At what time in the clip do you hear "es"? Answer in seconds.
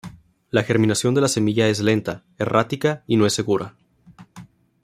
1.67-1.79, 3.27-3.33